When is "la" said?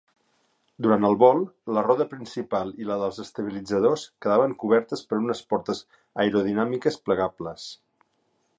1.77-1.83, 2.91-2.97